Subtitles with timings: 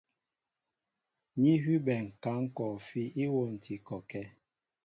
[1.41, 4.25] Ní hʉbɛ ŋ̀kǎŋ kɔɔfí íwôntǐ kɔkɛ́.